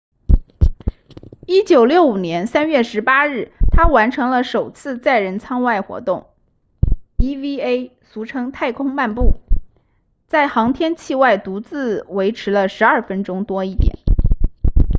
[1.45, 6.31] 1965年3月18日他完成了首次载人舱外活动
[7.19, 9.35] eva 俗称太空漫步
[10.25, 13.93] 在航天器外独自维持了12分钟多一点